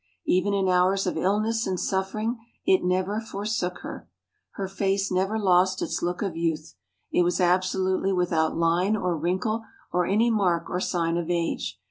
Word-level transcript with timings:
Even 0.25 0.51
in 0.55 0.67
hours 0.67 1.05
of 1.05 1.15
illness 1.15 1.67
and 1.67 1.79
suffering 1.79 2.39
it 2.65 2.83
never 2.83 3.21
forsook 3.21 3.81
her. 3.83 4.09
Her 4.53 4.67
face 4.67 5.11
never 5.11 5.37
lost 5.37 5.79
its 5.79 6.01
look 6.01 6.23
of 6.23 6.35
youth. 6.35 6.73
It 7.11 7.21
was 7.21 7.39
absolutely 7.39 8.11
without 8.11 8.57
line 8.57 8.95
or 8.97 9.15
wrinkle 9.15 9.63
or 9.93 10.07
any 10.07 10.31
mark 10.31 10.71
or 10.71 10.79
sign 10.79 11.17
of 11.17 11.29
age. 11.29 11.77